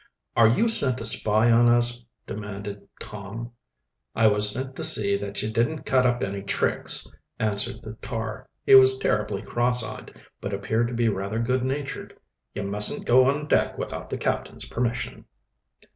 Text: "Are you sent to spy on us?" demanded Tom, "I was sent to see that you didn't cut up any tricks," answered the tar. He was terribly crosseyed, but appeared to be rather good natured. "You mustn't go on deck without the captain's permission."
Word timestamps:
"Are 0.35 0.47
you 0.47 0.67
sent 0.67 0.97
to 0.97 1.05
spy 1.05 1.51
on 1.51 1.69
us?" 1.69 2.03
demanded 2.25 2.87
Tom, 2.99 3.51
"I 4.15 4.25
was 4.25 4.49
sent 4.49 4.75
to 4.77 4.83
see 4.83 5.15
that 5.17 5.43
you 5.43 5.51
didn't 5.51 5.83
cut 5.85 6.07
up 6.07 6.23
any 6.23 6.41
tricks," 6.41 7.07
answered 7.37 7.83
the 7.83 7.93
tar. 8.01 8.49
He 8.65 8.73
was 8.73 8.97
terribly 8.97 9.43
crosseyed, 9.43 10.15
but 10.41 10.53
appeared 10.55 10.87
to 10.87 10.95
be 10.95 11.07
rather 11.07 11.37
good 11.37 11.63
natured. 11.63 12.17
"You 12.55 12.63
mustn't 12.63 13.05
go 13.05 13.25
on 13.25 13.45
deck 13.45 13.77
without 13.77 14.09
the 14.09 14.17
captain's 14.17 14.65
permission." 14.65 15.25